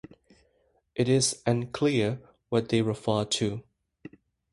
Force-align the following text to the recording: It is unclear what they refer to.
It 0.95 1.07
is 1.07 1.43
unclear 1.45 2.21
what 2.49 2.69
they 2.69 2.81
refer 2.81 3.23
to. 3.23 3.63